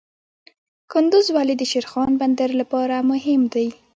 کندز 0.91 1.25
ولې 1.35 1.55
د 1.57 1.63
شیرخان 1.71 2.11
بندر 2.21 2.49
لپاره 2.61 2.95
مهم 3.11 3.41
دی؟ 3.53 3.67